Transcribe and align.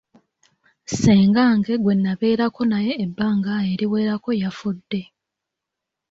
Ssengange 0.87 1.73
gwe 1.81 1.93
nabeerako 1.97 2.61
naye 2.71 2.91
ebbanga 3.05 3.53
eriwerako 3.71 4.29
yafudde. 4.41 5.01